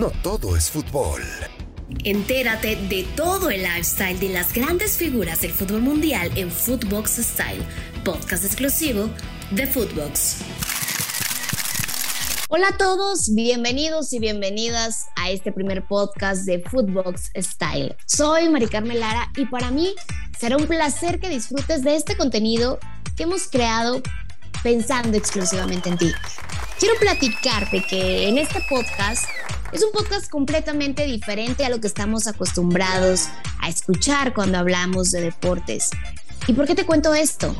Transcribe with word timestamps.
no 0.00 0.10
todo 0.22 0.56
es 0.56 0.70
fútbol. 0.70 1.20
Entérate 2.04 2.74
de 2.74 3.06
todo 3.16 3.50
el 3.50 3.62
lifestyle 3.62 4.18
de 4.18 4.30
las 4.30 4.54
grandes 4.54 4.96
figuras 4.96 5.42
del 5.42 5.50
fútbol 5.50 5.82
mundial 5.82 6.30
en 6.36 6.50
Footbox 6.50 7.16
Style, 7.16 7.62
podcast 8.02 8.46
exclusivo 8.46 9.10
de 9.50 9.66
Footbox. 9.66 10.38
Hola 12.48 12.68
a 12.68 12.78
todos, 12.78 13.34
bienvenidos 13.34 14.14
y 14.14 14.20
bienvenidas 14.20 15.08
a 15.16 15.28
este 15.28 15.52
primer 15.52 15.86
podcast 15.86 16.46
de 16.46 16.60
Footbox 16.60 17.30
Style. 17.36 17.94
Soy 18.06 18.48
Mari 18.48 18.68
Carmen 18.68 19.00
Lara 19.00 19.30
y 19.36 19.44
para 19.44 19.70
mí 19.70 19.94
será 20.38 20.56
un 20.56 20.66
placer 20.66 21.20
que 21.20 21.28
disfrutes 21.28 21.82
de 21.82 21.96
este 21.96 22.16
contenido 22.16 22.78
que 23.18 23.24
hemos 23.24 23.48
creado 23.48 24.00
pensando 24.62 25.18
exclusivamente 25.18 25.90
en 25.90 25.98
ti. 25.98 26.10
Quiero 26.78 26.98
platicarte 26.98 27.84
que 27.86 28.28
en 28.28 28.38
este 28.38 28.62
podcast 28.66 29.26
es 29.72 29.82
un 29.84 29.92
podcast 29.92 30.28
completamente 30.28 31.04
diferente 31.06 31.64
a 31.64 31.68
lo 31.68 31.80
que 31.80 31.86
estamos 31.86 32.26
acostumbrados 32.26 33.26
a 33.60 33.68
escuchar 33.68 34.34
cuando 34.34 34.58
hablamos 34.58 35.10
de 35.10 35.20
deportes. 35.20 35.90
¿Y 36.46 36.54
por 36.54 36.66
qué 36.66 36.74
te 36.74 36.86
cuento 36.86 37.14
esto? 37.14 37.54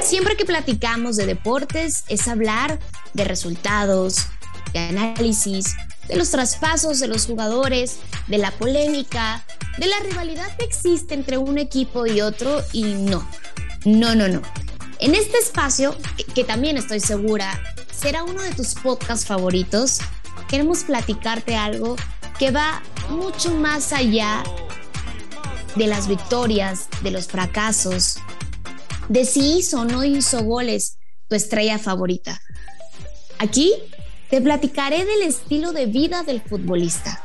Siempre 0.00 0.36
que 0.36 0.44
platicamos 0.44 1.16
de 1.16 1.26
deportes 1.26 2.04
es 2.08 2.28
hablar 2.28 2.78
de 3.12 3.24
resultados, 3.24 4.26
de 4.72 4.78
análisis, 4.78 5.74
de 6.08 6.16
los 6.16 6.30
traspasos 6.30 7.00
de 7.00 7.08
los 7.08 7.26
jugadores, 7.26 7.98
de 8.28 8.38
la 8.38 8.50
polémica, 8.52 9.44
de 9.78 9.86
la 9.86 9.98
rivalidad 10.00 10.56
que 10.56 10.64
existe 10.64 11.14
entre 11.14 11.36
un 11.36 11.58
equipo 11.58 12.06
y 12.06 12.20
otro 12.20 12.62
y 12.72 12.84
no, 12.84 13.26
no, 13.84 14.14
no, 14.14 14.28
no. 14.28 14.40
En 15.00 15.14
este 15.14 15.36
espacio, 15.38 15.96
que 16.34 16.44
también 16.44 16.76
estoy 16.76 17.00
segura 17.00 17.60
será 17.90 18.24
uno 18.24 18.42
de 18.42 18.52
tus 18.52 18.74
podcasts 18.74 19.26
favoritos, 19.26 19.98
queremos 20.52 20.84
platicarte 20.84 21.56
algo 21.56 21.96
que 22.38 22.50
va 22.50 22.82
mucho 23.08 23.54
más 23.54 23.90
allá 23.94 24.44
de 25.76 25.86
las 25.86 26.08
victorias, 26.08 26.88
de 27.02 27.10
los 27.10 27.26
fracasos, 27.26 28.18
de 29.08 29.24
si 29.24 29.56
hizo 29.56 29.80
o 29.80 29.84
no 29.86 30.04
hizo 30.04 30.44
goles 30.44 30.98
tu 31.26 31.36
estrella 31.36 31.78
favorita. 31.78 32.38
Aquí 33.38 33.72
te 34.28 34.42
platicaré 34.42 35.06
del 35.06 35.22
estilo 35.22 35.72
de 35.72 35.86
vida 35.86 36.22
del 36.22 36.42
futbolista. 36.42 37.22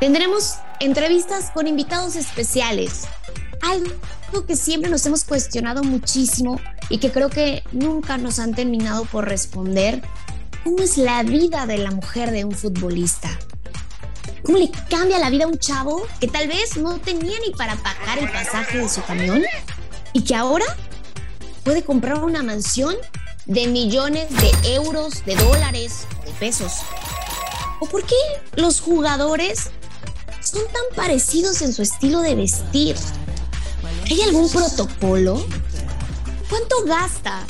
Tendremos 0.00 0.56
entrevistas 0.80 1.52
con 1.52 1.68
invitados 1.68 2.16
especiales, 2.16 3.02
algo 3.62 4.44
que 4.44 4.56
siempre 4.56 4.90
nos 4.90 5.06
hemos 5.06 5.22
cuestionado 5.22 5.84
muchísimo 5.84 6.60
y 6.88 6.98
que 6.98 7.12
creo 7.12 7.30
que 7.30 7.62
nunca 7.70 8.18
nos 8.18 8.40
han 8.40 8.54
terminado 8.54 9.04
por 9.04 9.28
responder. 9.28 10.02
¿Cómo 10.64 10.82
es 10.82 10.98
la 10.98 11.22
vida 11.22 11.64
de 11.64 11.78
la 11.78 11.90
mujer 11.90 12.30
de 12.32 12.44
un 12.44 12.52
futbolista? 12.52 13.30
¿Cómo 14.44 14.58
le 14.58 14.70
cambia 14.90 15.18
la 15.18 15.30
vida 15.30 15.44
a 15.44 15.48
un 15.48 15.58
chavo 15.58 16.06
que 16.20 16.28
tal 16.28 16.48
vez 16.48 16.76
no 16.76 16.98
tenía 16.98 17.38
ni 17.46 17.52
para 17.54 17.76
pagar 17.76 18.18
el 18.18 18.30
pasaje 18.30 18.78
de 18.78 18.88
su 18.88 19.02
camión 19.02 19.42
y 20.12 20.22
que 20.22 20.34
ahora 20.34 20.66
puede 21.64 21.82
comprar 21.82 22.22
una 22.22 22.42
mansión 22.42 22.94
de 23.46 23.68
millones 23.68 24.28
de 24.36 24.74
euros, 24.74 25.24
de 25.24 25.34
dólares 25.36 26.06
o 26.20 26.26
de 26.26 26.32
pesos? 26.32 26.72
¿O 27.80 27.86
por 27.86 28.04
qué 28.04 28.16
los 28.56 28.80
jugadores 28.80 29.70
son 30.42 30.64
tan 30.64 30.82
parecidos 30.94 31.62
en 31.62 31.72
su 31.72 31.80
estilo 31.80 32.20
de 32.20 32.34
vestir? 32.34 32.96
¿Hay 34.04 34.20
algún 34.22 34.50
protocolo? 34.50 35.42
¿Cuánto 36.50 36.84
gasta 36.84 37.46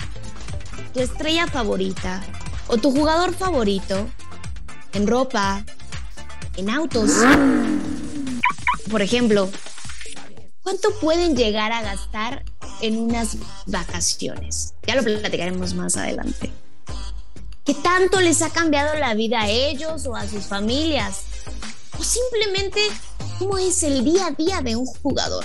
tu 0.95 1.01
estrella 1.01 1.49
favorita 1.49 2.23
o 2.71 2.77
tu 2.79 2.93
jugador 2.93 3.35
favorito 3.35 4.09
en 4.93 5.07
ropa, 5.07 5.65
en 6.57 6.71
autos? 6.71 7.11
Por 8.91 9.03
ejemplo, 9.03 9.51
¿cuánto 10.63 10.91
pueden 11.01 11.37
llegar 11.37 11.73
a 11.73 11.83
gastar 11.83 12.45
en 12.81 12.99
unas 12.99 13.37
vacaciones? 13.67 14.75
Ya 14.87 14.95
lo 14.95 15.03
platicaremos 15.03 15.75
más 15.75 15.97
adelante. 15.97 16.53
¿Qué 17.65 17.75
tanto 17.75 18.21
les 18.21 18.41
ha 18.43 18.51
cambiado 18.51 18.99
la 18.99 19.15
vida 19.15 19.43
a 19.43 19.49
ellos 19.49 20.07
o 20.07 20.17
a 20.17 20.27
sus 20.27 20.45
familias? 20.45 21.23
O 21.99 22.05
simplemente, 22.05 22.81
¿cómo 23.39 23.59
es 23.59 23.83
el 23.83 24.05
día 24.05 24.29
a 24.29 24.31
día 24.31 24.61
de 24.63 24.77
un 24.77 24.87
jugador? 24.87 25.45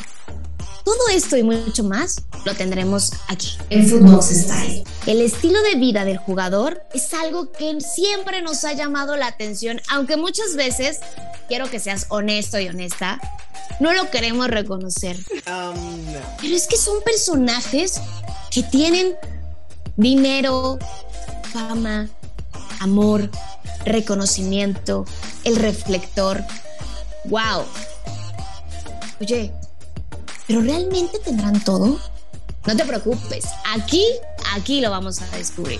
Todo 0.83 1.07
esto 1.11 1.35
y 1.35 1.43
mucho 1.43 1.83
más 1.83 2.23
lo 2.45 2.53
tendremos 2.53 3.11
aquí 3.27 3.57
en 3.71 3.89
Footbox 3.89 4.27
Style. 4.27 4.83
El 5.05 5.21
estilo 5.21 5.61
de 5.61 5.75
vida 5.75 6.03
del 6.03 6.17
jugador 6.17 6.83
es 6.93 7.13
algo 7.13 7.51
que 7.51 7.79
siempre 7.79 8.41
nos 8.41 8.63
ha 8.63 8.73
llamado 8.73 9.15
la 9.15 9.27
atención, 9.27 9.79
aunque 9.89 10.17
muchas 10.17 10.55
veces, 10.55 10.99
quiero 11.47 11.69
que 11.69 11.79
seas 11.79 12.07
honesto 12.09 12.59
y 12.59 12.67
honesta, 12.67 13.19
no 13.79 13.93
lo 13.93 14.09
queremos 14.09 14.47
reconocer. 14.47 15.17
Um, 15.47 16.05
Pero 16.41 16.55
es 16.55 16.67
que 16.67 16.77
son 16.77 17.01
personajes 17.03 18.01
que 18.49 18.63
tienen 18.63 19.15
dinero, 19.95 20.79
fama, 21.53 22.09
amor, 22.79 23.29
reconocimiento, 23.85 25.05
el 25.43 25.55
reflector. 25.57 26.43
¡Wow! 27.25 27.65
Oye, 29.21 29.53
¿Pero 30.47 30.61
realmente 30.61 31.19
tendrán 31.19 31.63
todo? 31.63 31.99
No 32.65 32.75
te 32.75 32.85
preocupes, 32.85 33.45
aquí, 33.73 34.05
aquí 34.53 34.81
lo 34.81 34.91
vamos 34.91 35.21
a 35.21 35.37
descubrir. 35.37 35.79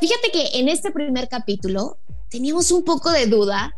Fíjate 0.00 0.30
que 0.32 0.58
en 0.58 0.68
este 0.68 0.90
primer 0.90 1.28
capítulo 1.28 1.98
teníamos 2.30 2.70
un 2.70 2.84
poco 2.84 3.10
de 3.10 3.26
duda 3.26 3.74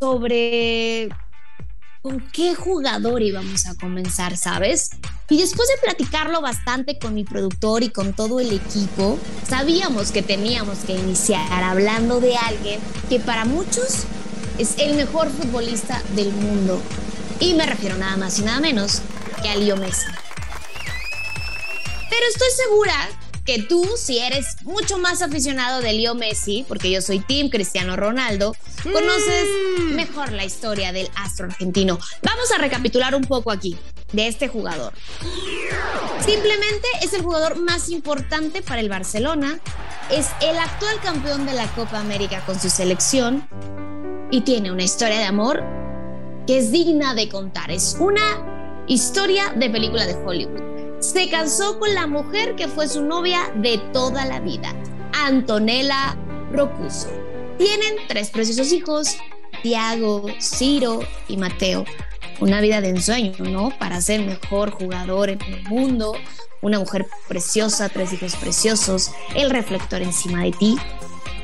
sobre 0.00 1.08
con 2.02 2.20
qué 2.32 2.54
jugador 2.54 3.22
íbamos 3.22 3.66
a 3.66 3.74
comenzar, 3.76 4.36
¿sabes? 4.36 4.90
Y 5.30 5.38
después 5.38 5.66
de 5.68 5.80
platicarlo 5.82 6.42
bastante 6.42 6.98
con 6.98 7.14
mi 7.14 7.24
productor 7.24 7.82
y 7.82 7.88
con 7.88 8.12
todo 8.12 8.40
el 8.40 8.52
equipo, 8.52 9.18
sabíamos 9.48 10.12
que 10.12 10.22
teníamos 10.22 10.80
que 10.80 10.92
iniciar 10.92 11.64
hablando 11.64 12.20
de 12.20 12.36
alguien 12.36 12.78
que 13.08 13.20
para 13.20 13.46
muchos 13.46 14.04
es 14.58 14.78
el 14.78 14.96
mejor 14.96 15.30
futbolista 15.30 16.02
del 16.14 16.30
mundo 16.30 16.80
y 17.40 17.54
me 17.54 17.64
refiero 17.66 17.96
nada 17.96 18.16
más 18.18 18.38
y 18.38 18.42
nada 18.42 18.60
menos 18.60 19.00
que 19.42 19.48
a 19.48 19.56
Leo 19.56 19.76
Messi. 19.76 20.06
Pero 22.10 22.26
estoy 22.30 22.48
segura 22.56 23.08
que 23.44 23.62
tú, 23.62 23.86
si 23.96 24.18
eres 24.18 24.56
mucho 24.62 24.98
más 24.98 25.20
aficionado 25.20 25.82
de 25.82 25.92
Leo 25.92 26.14
Messi, 26.14 26.64
porque 26.66 26.90
yo 26.90 27.02
soy 27.02 27.20
Team 27.20 27.50
Cristiano 27.50 27.94
Ronaldo, 27.94 28.56
conoces 28.82 29.48
mm. 29.80 29.94
mejor 29.94 30.32
la 30.32 30.44
historia 30.44 30.92
del 30.92 31.10
astro 31.16 31.46
argentino. 31.46 31.98
Vamos 32.22 32.50
a 32.52 32.58
recapitular 32.58 33.14
un 33.14 33.24
poco 33.24 33.50
aquí 33.50 33.76
de 34.12 34.28
este 34.28 34.48
jugador. 34.48 34.94
Simplemente 36.24 36.88
es 37.02 37.12
el 37.12 37.22
jugador 37.22 37.56
más 37.56 37.90
importante 37.90 38.62
para 38.62 38.80
el 38.80 38.88
Barcelona, 38.88 39.60
es 40.10 40.28
el 40.40 40.56
actual 40.58 40.98
campeón 41.02 41.44
de 41.44 41.52
la 41.52 41.66
Copa 41.74 42.00
América 42.00 42.42
con 42.46 42.58
su 42.58 42.70
selección 42.70 43.46
y 44.30 44.40
tiene 44.40 44.72
una 44.72 44.84
historia 44.84 45.18
de 45.18 45.24
amor 45.24 45.62
que 46.46 46.58
es 46.58 46.72
digna 46.72 47.14
de 47.14 47.28
contar. 47.28 47.70
Es 47.70 47.96
una 48.00 48.84
historia 48.86 49.52
de 49.54 49.68
película 49.68 50.06
de 50.06 50.14
Hollywood. 50.14 50.73
Se 51.12 51.28
casó 51.28 51.78
con 51.78 51.92
la 51.94 52.06
mujer 52.06 52.56
que 52.56 52.66
fue 52.66 52.88
su 52.88 53.02
novia 53.04 53.52
de 53.56 53.76
toda 53.92 54.24
la 54.24 54.40
vida, 54.40 54.74
Antonella 55.12 56.16
Rocuso. 56.50 57.08
Tienen 57.58 57.96
tres 58.08 58.30
preciosos 58.30 58.72
hijos, 58.72 59.18
Tiago, 59.62 60.24
Ciro 60.40 61.00
y 61.28 61.36
Mateo. 61.36 61.84
Una 62.40 62.62
vida 62.62 62.80
de 62.80 62.88
ensueño, 62.88 63.34
¿no? 63.38 63.70
Para 63.78 64.00
ser 64.00 64.22
mejor 64.22 64.70
jugador 64.70 65.28
en 65.28 65.42
el 65.42 65.62
mundo, 65.64 66.16
una 66.62 66.78
mujer 66.78 67.06
preciosa, 67.28 67.90
tres 67.90 68.14
hijos 68.14 68.34
preciosos, 68.36 69.10
el 69.34 69.50
reflector 69.50 70.00
encima 70.00 70.42
de 70.44 70.52
ti. 70.52 70.78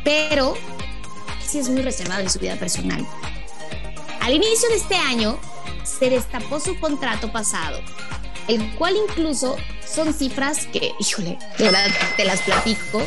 Pero 0.05 0.55
sí 1.47 1.59
es 1.59 1.69
muy 1.69 1.83
reservado 1.83 2.23
en 2.23 2.31
su 2.31 2.39
vida 2.39 2.57
personal. 2.57 3.07
Al 4.23 4.33
inicio 4.33 4.71
de 4.71 4.77
este 4.77 4.97
año 4.97 5.39
se 5.85 6.09
destapó 6.09 6.61
su 6.61 6.81
contrato 6.81 7.31
pasado, 7.31 7.79
el 8.49 8.75
cual 8.77 8.97
incluso 9.09 9.57
son 9.87 10.13
cifras 10.15 10.67
que, 10.67 10.93
híjole, 10.99 11.39
de 11.59 11.65
verdad 11.65 11.87
te 12.17 12.25
las 12.25 12.41
platico 12.43 13.07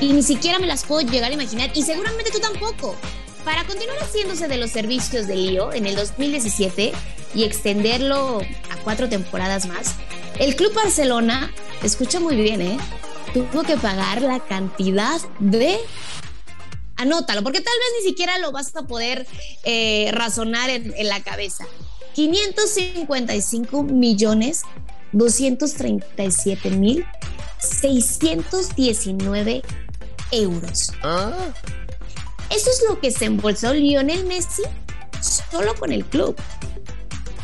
y 0.00 0.12
ni 0.12 0.22
siquiera 0.22 0.58
me 0.58 0.66
las 0.66 0.84
puedo 0.84 1.00
llegar 1.00 1.30
a 1.30 1.34
imaginar 1.34 1.70
y 1.74 1.82
seguramente 1.82 2.30
tú 2.30 2.40
tampoco. 2.40 2.96
Para 3.44 3.64
continuar 3.64 3.98
haciéndose 3.98 4.48
de 4.48 4.56
los 4.56 4.70
servicios 4.70 5.26
de 5.26 5.36
Lío 5.36 5.72
en 5.72 5.86
el 5.86 5.96
2017 5.96 6.92
y 7.34 7.44
extenderlo 7.44 8.40
a 8.70 8.76
cuatro 8.82 9.08
temporadas 9.08 9.66
más, 9.66 9.96
el 10.38 10.56
Club 10.56 10.72
Barcelona, 10.72 11.52
escucha 11.82 12.20
muy 12.20 12.36
bien, 12.36 12.62
¿eh? 12.62 12.78
tuvo 13.34 13.62
que 13.64 13.76
pagar 13.76 14.22
la 14.22 14.40
cantidad 14.40 15.20
de 15.40 15.78
anótalo, 16.96 17.42
porque 17.42 17.60
tal 17.60 17.74
vez 17.78 17.88
ni 18.02 18.10
siquiera 18.10 18.38
lo 18.38 18.52
vas 18.52 18.74
a 18.76 18.82
poder 18.82 19.26
eh, 19.64 20.10
razonar 20.12 20.70
en, 20.70 21.08
la 21.08 21.20
cabeza. 21.22 21.66
555 22.14 23.82
millones 23.82 24.62
237 25.12 26.70
mil 26.70 27.04
619 27.58 29.62
euros. 30.30 30.92
¿Ah? 31.02 31.52
Eso 32.50 32.70
es 32.70 32.84
lo 32.88 33.00
que 33.00 33.10
se 33.10 33.26
embolsó 33.26 33.74
Lionel 33.74 34.24
Messi 34.26 34.62
solo 35.50 35.74
con 35.74 35.92
el 35.92 36.04
club. 36.04 36.36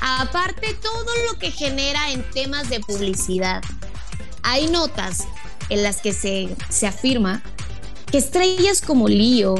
Aparte, 0.00 0.74
todo 0.74 1.06
lo 1.30 1.38
que 1.38 1.50
genera 1.50 2.10
en 2.10 2.22
temas 2.30 2.70
de 2.70 2.80
publicidad. 2.80 3.62
Hay 4.42 4.68
notas 4.68 5.26
en 5.68 5.82
las 5.82 5.98
que 5.98 6.12
se, 6.12 6.48
se 6.68 6.86
afirma 6.86 7.42
que 8.10 8.18
estrellas 8.18 8.80
como 8.80 9.08
Leo, 9.08 9.56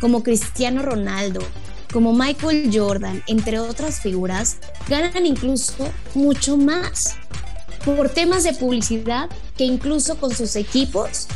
como 0.00 0.22
Cristiano 0.22 0.82
Ronaldo, 0.82 1.40
como 1.96 2.12
Michael 2.12 2.70
Jordan, 2.70 3.24
entre 3.26 3.58
otras 3.58 4.02
figuras, 4.02 4.58
ganan 4.86 5.24
incluso 5.24 5.90
mucho 6.12 6.58
más 6.58 7.14
por 7.86 8.10
temas 8.10 8.44
de 8.44 8.52
publicidad 8.52 9.30
que 9.56 9.64
incluso 9.64 10.18
con 10.18 10.36
sus 10.36 10.56
equipos 10.56 11.26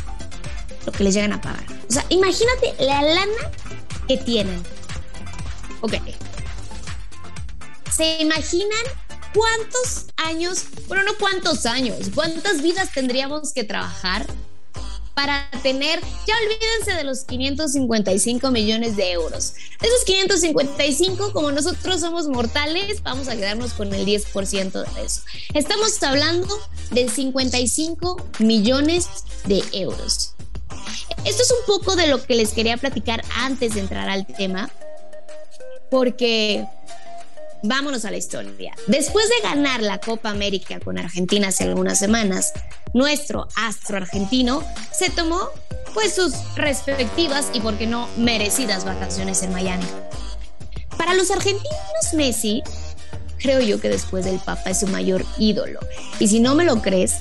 lo 0.85 0.91
que 0.91 1.03
les 1.03 1.15
llegan 1.15 1.33
a 1.33 1.41
pagar. 1.41 1.65
O 1.89 1.91
sea, 1.91 2.05
imagínate 2.09 2.75
la 2.77 3.01
lana 3.01 3.51
que 4.07 4.17
tienen. 4.17 4.61
Ok. 5.81 5.93
¿Se 7.91 8.21
imaginan 8.21 8.85
cuántos 9.33 10.05
años, 10.17 10.65
bueno, 10.87 11.01
no 11.01 11.13
cuántos 11.19 11.65
años, 11.65 12.11
cuántas 12.13 12.61
vidas 12.61 12.91
tendríamos 12.93 13.51
que 13.51 13.63
trabajar 13.63 14.27
para 15.13 15.49
tener, 15.63 15.99
ya 16.27 16.35
olvídense 16.43 16.93
de 16.93 17.03
los 17.03 17.23
555 17.25 18.51
millones 18.51 18.95
de 18.95 19.11
euros. 19.11 19.53
De 19.79 19.87
esos 19.87 20.03
555, 20.05 21.33
como 21.33 21.51
nosotros 21.51 22.01
somos 22.01 22.27
mortales, 22.27 23.03
vamos 23.03 23.27
a 23.27 23.35
quedarnos 23.35 23.73
con 23.73 23.93
el 23.93 24.05
10% 24.05 24.71
de 24.71 25.05
eso. 25.05 25.21
Estamos 25.53 26.01
hablando 26.03 26.47
de 26.91 27.09
55 27.09 28.25
millones 28.39 29.07
de 29.45 29.63
euros. 29.73 30.33
Esto 31.25 31.43
es 31.43 31.51
un 31.51 31.65
poco 31.67 31.95
de 31.95 32.07
lo 32.07 32.23
que 32.23 32.35
les 32.35 32.53
quería 32.53 32.77
platicar 32.77 33.23
antes 33.35 33.75
de 33.75 33.81
entrar 33.81 34.09
al 34.09 34.25
tema, 34.25 34.71
porque 35.89 36.65
vámonos 37.63 38.05
a 38.05 38.11
la 38.11 38.17
historia. 38.17 38.73
Después 38.87 39.27
de 39.29 39.47
ganar 39.47 39.81
la 39.81 39.99
Copa 39.99 40.29
América 40.29 40.79
con 40.79 40.97
Argentina 40.97 41.49
hace 41.49 41.65
algunas 41.65 41.99
semanas, 41.99 42.53
nuestro 42.93 43.47
astro 43.55 43.97
argentino 43.97 44.63
se 44.91 45.09
tomó 45.09 45.49
pues 45.93 46.15
sus 46.15 46.33
respectivas 46.55 47.49
y 47.53 47.59
por 47.59 47.77
qué 47.77 47.87
no 47.87 48.07
merecidas 48.17 48.85
vacaciones 48.85 49.43
en 49.43 49.51
Miami. 49.51 49.85
Para 50.97 51.13
los 51.13 51.31
argentinos 51.31 52.13
Messi, 52.13 52.63
creo 53.39 53.61
yo 53.61 53.79
que 53.79 53.89
después 53.89 54.25
del 54.25 54.39
Papa 54.39 54.69
es 54.69 54.79
su 54.79 54.87
mayor 54.87 55.25
ídolo. 55.37 55.79
Y 56.19 56.27
si 56.27 56.39
no 56.39 56.55
me 56.55 56.63
lo 56.63 56.81
crees, 56.81 57.15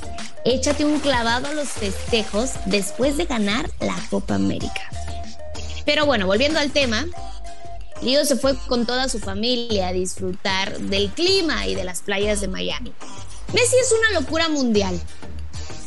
échate 0.45 0.85
un 0.85 1.01
clavado 1.01 1.49
a 1.49 1.55
los 1.55 1.69
festejos 1.69 2.53
después 2.67 3.17
de 3.17 3.25
ganar 3.25 3.71
la 3.81 3.97
Copa 4.11 4.35
América. 4.35 4.91
Pero 5.85 6.07
bueno, 6.07 6.27
volviendo 6.27 6.59
al 6.59 6.71
tema, 6.71 7.07
Lío 8.02 8.25
se 8.25 8.37
fue 8.37 8.56
con 8.67 8.87
toda 8.87 9.08
su 9.08 9.19
familia 9.19 9.88
a 9.88 9.93
disfrutar 9.93 10.79
del 10.79 11.11
clima 11.11 11.67
y 11.67 11.75
de 11.75 11.85
las 11.85 12.00
playas 12.00 12.41
de 12.41 12.49
Miami. 12.49 12.93
Messi 13.52 13.76
es 13.76 13.93
una 13.93 14.20
locura 14.20 14.49
mundial. 14.49 14.99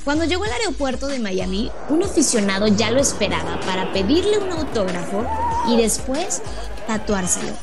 Cuando 0.03 0.25
llegó 0.25 0.43
al 0.43 0.51
aeropuerto 0.51 1.07
de 1.07 1.19
Miami, 1.19 1.71
un 1.89 2.03
aficionado 2.03 2.67
ya 2.67 2.91
lo 2.91 2.99
esperaba 2.99 3.59
para 3.61 3.91
pedirle 3.93 4.37
un 4.37 4.51
autógrafo 4.51 5.25
y 5.69 5.77
después 5.77 6.41
tatuárselo. 6.87 7.53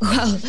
¡Wow! 0.00 0.40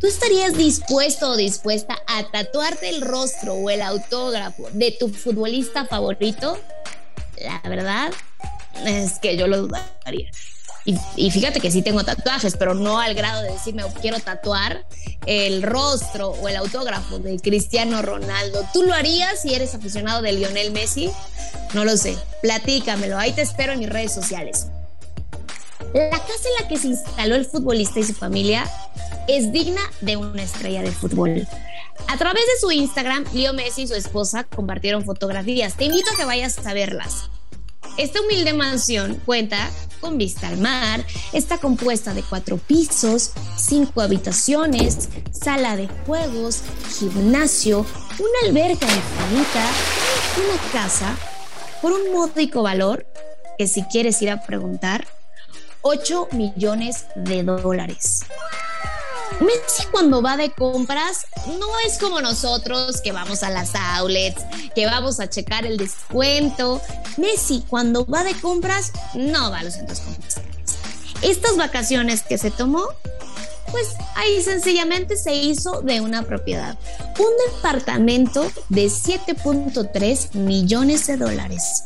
¿Tú 0.00 0.06
estarías 0.08 0.56
dispuesto 0.56 1.30
o 1.30 1.36
dispuesta 1.36 1.96
a 2.08 2.28
tatuarte 2.30 2.88
el 2.88 3.02
rostro 3.02 3.54
o 3.54 3.70
el 3.70 3.82
autógrafo 3.82 4.68
de 4.72 4.90
tu 4.98 5.08
futbolista 5.08 5.84
favorito? 5.84 6.58
La 7.40 7.60
verdad 7.68 8.10
es 8.84 9.20
que 9.20 9.36
yo 9.36 9.46
lo 9.46 9.58
dudaría. 9.58 10.30
Y, 10.84 11.30
fíjate 11.30 11.60
que 11.60 11.70
sí 11.70 11.82
tengo 11.82 12.02
tatuajes, 12.02 12.56
pero 12.56 12.74
no 12.74 12.98
al 12.98 13.14
grado 13.14 13.42
de 13.42 13.52
decirme 13.52 13.84
quiero 14.00 14.18
tatuar 14.18 14.84
el 15.26 15.62
rostro 15.62 16.30
o 16.30 16.48
el 16.48 16.56
autógrafo 16.56 17.20
de 17.20 17.38
Cristiano 17.38 18.02
Ronaldo. 18.02 18.66
¿Tú 18.72 18.82
lo 18.82 18.92
harías 18.92 19.40
si 19.42 19.54
eres 19.54 19.74
aficionado 19.74 20.22
de 20.22 20.32
Lionel 20.32 20.72
Messi? 20.72 21.10
No 21.74 21.84
lo 21.84 21.96
sé. 21.96 22.16
Platícamelo. 22.42 23.16
Ahí 23.16 23.32
te 23.32 23.42
espero 23.42 23.72
en 23.72 23.78
mis 23.78 23.88
redes 23.88 24.12
sociales. 24.12 24.66
La 25.94 26.10
casa 26.10 26.48
en 26.58 26.62
la 26.62 26.68
que 26.68 26.78
se 26.78 26.88
instaló 26.88 27.36
el 27.36 27.44
futbolista 27.44 28.00
y 28.00 28.04
su 28.04 28.14
familia 28.14 28.68
es 29.28 29.52
digna 29.52 29.80
de 30.00 30.16
una 30.16 30.42
estrella 30.42 30.82
de 30.82 30.90
fútbol. 30.90 31.46
A 32.08 32.16
través 32.16 32.42
de 32.42 32.60
su 32.60 32.72
Instagram, 32.72 33.24
Leo 33.32 33.52
Messi 33.52 33.82
y 33.82 33.86
su 33.86 33.94
esposa 33.94 34.44
compartieron 34.44 35.04
fotografías. 35.04 35.74
Te 35.74 35.84
invito 35.84 36.10
a 36.12 36.16
que 36.16 36.24
vayas 36.24 36.66
a 36.66 36.74
verlas. 36.74 37.30
Esta 37.96 38.20
humilde 38.20 38.54
mansión 38.54 39.20
cuenta 39.26 39.70
con 40.00 40.18
vista 40.18 40.48
al 40.48 40.58
mar, 40.58 41.04
está 41.32 41.58
compuesta 41.58 42.12
de 42.12 42.22
cuatro 42.22 42.56
pisos, 42.56 43.32
cinco 43.56 44.00
habitaciones, 44.00 45.08
sala 45.30 45.76
de 45.76 45.88
juegos, 46.06 46.62
gimnasio, 46.98 47.86
una 48.18 48.48
alberca 48.48 48.86
infinita, 48.86 49.70
una 50.36 50.72
casa 50.72 51.16
por 51.80 51.92
un 51.92 52.12
módico 52.12 52.62
valor 52.62 53.06
que 53.58 53.68
si 53.68 53.82
quieres 53.84 54.20
ir 54.22 54.30
a 54.30 54.42
preguntar, 54.42 55.06
8 55.82 56.28
millones 56.32 57.06
de 57.16 57.42
dólares. 57.42 58.20
Messi 59.40 59.86
cuando 59.90 60.22
va 60.22 60.36
de 60.36 60.50
compras 60.50 61.26
no 61.46 61.66
es 61.86 61.98
como 61.98 62.20
nosotros 62.20 63.00
que 63.00 63.12
vamos 63.12 63.42
a 63.42 63.50
las 63.50 63.74
outlets, 63.74 64.42
que 64.74 64.86
vamos 64.86 65.20
a 65.20 65.28
checar 65.28 65.64
el 65.64 65.76
descuento. 65.76 66.80
Messi 67.16 67.64
cuando 67.68 68.06
va 68.06 68.24
de 68.24 68.34
compras 68.40 68.92
no 69.14 69.50
va 69.50 69.60
a 69.60 69.64
los 69.64 69.74
centros 69.74 70.00
comerciales. 70.00 70.52
Estas 71.22 71.56
vacaciones 71.56 72.22
que 72.22 72.38
se 72.38 72.50
tomó, 72.50 72.84
pues 73.70 73.88
ahí 74.16 74.42
sencillamente 74.42 75.16
se 75.16 75.34
hizo 75.34 75.82
de 75.82 76.00
una 76.00 76.22
propiedad. 76.22 76.76
Un 77.18 77.54
departamento 77.54 78.50
de 78.68 78.86
7.3 78.86 80.34
millones 80.34 81.06
de 81.06 81.16
dólares. 81.16 81.84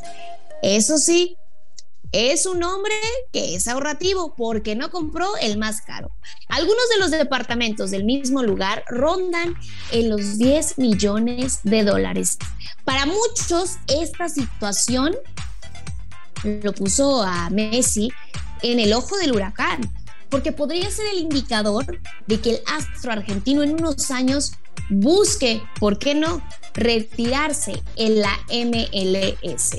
Eso 0.62 0.98
sí, 0.98 1.36
es 2.12 2.46
un 2.46 2.62
hombre 2.62 2.94
que 3.32 3.54
es 3.54 3.68
ahorrativo 3.68 4.34
porque 4.36 4.74
no 4.74 4.90
compró 4.90 5.36
el 5.38 5.58
más 5.58 5.82
caro. 5.82 6.10
Algunos 6.48 6.88
de 6.90 6.98
los 6.98 7.10
departamentos 7.10 7.90
del 7.90 8.04
mismo 8.04 8.42
lugar 8.42 8.84
rondan 8.88 9.54
en 9.92 10.10
los 10.10 10.38
10 10.38 10.78
millones 10.78 11.60
de 11.62 11.84
dólares. 11.84 12.38
Para 12.84 13.06
muchos, 13.06 13.76
esta 13.88 14.28
situación 14.28 15.14
lo 16.44 16.72
puso 16.72 17.22
a 17.22 17.50
Messi 17.50 18.10
en 18.62 18.78
el 18.80 18.92
ojo 18.92 19.16
del 19.16 19.32
huracán, 19.32 19.80
porque 20.28 20.52
podría 20.52 20.90
ser 20.90 21.06
el 21.06 21.18
indicador 21.18 22.00
de 22.26 22.40
que 22.40 22.50
el 22.50 22.60
astro 22.66 23.12
argentino 23.12 23.62
en 23.62 23.74
unos 23.74 24.10
años 24.10 24.52
busque, 24.88 25.62
¿por 25.80 25.98
qué 25.98 26.14
no?, 26.14 26.42
retirarse 26.74 27.82
en 27.96 28.20
la 28.20 28.38
MLS. 28.48 29.76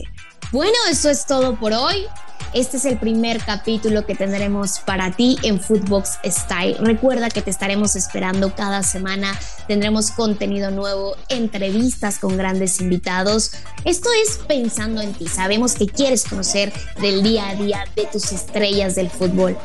Bueno, 0.51 0.77
eso 0.89 1.09
es 1.09 1.25
todo 1.25 1.59
por 1.59 1.73
hoy. 1.73 2.05
Este 2.53 2.77
es 2.77 2.85
el 2.85 2.97
primer 2.97 3.43
capítulo 3.43 4.05
que 4.05 4.15
tendremos 4.15 4.79
para 4.79 5.11
ti 5.11 5.37
en 5.43 5.59
Footbox 5.59 6.19
Style. 6.23 6.77
Recuerda 6.79 7.29
que 7.29 7.41
te 7.41 7.49
estaremos 7.49 7.97
esperando 7.97 8.55
cada 8.55 8.81
semana. 8.81 9.37
Tendremos 9.67 10.11
contenido 10.11 10.71
nuevo, 10.71 11.17
entrevistas 11.27 12.19
con 12.19 12.37
grandes 12.37 12.79
invitados. 12.79 13.51
Esto 13.83 14.07
es 14.23 14.39
pensando 14.47 15.01
en 15.01 15.13
ti. 15.13 15.27
Sabemos 15.27 15.73
que 15.75 15.87
quieres 15.87 16.23
conocer 16.23 16.71
del 17.01 17.23
día 17.23 17.49
a 17.49 17.55
día 17.55 17.83
de 17.97 18.05
tus 18.05 18.31
estrellas 18.31 18.95
del 18.95 19.09
fútbol. 19.09 19.57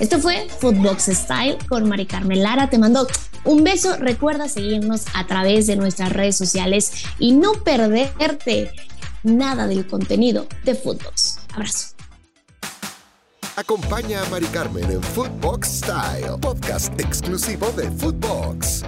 Esto 0.00 0.18
fue 0.18 0.48
Footbox 0.58 1.06
Style 1.06 1.56
con 1.66 1.88
Mari 1.88 2.04
Carmen 2.04 2.42
Lara. 2.42 2.68
Te 2.68 2.76
mando 2.76 3.06
un 3.44 3.64
beso. 3.64 3.96
Recuerda 3.96 4.50
seguirnos 4.50 5.04
a 5.14 5.26
través 5.26 5.66
de 5.66 5.76
nuestras 5.76 6.12
redes 6.12 6.36
sociales 6.36 6.92
y 7.18 7.32
no 7.32 7.54
perderte 7.64 8.70
nada 9.22 9.66
del 9.66 9.86
contenido 9.86 10.46
de 10.64 10.74
Footbox. 10.74 11.38
Abrazo. 11.54 11.94
Acompaña 13.56 14.22
a 14.22 14.28
Mari 14.30 14.46
Carmen 14.46 14.90
en 14.90 15.02
Footbox 15.02 15.68
Style, 15.68 16.38
podcast 16.40 16.98
exclusivo 16.98 17.70
de 17.72 17.90
Footbox. 17.90 18.84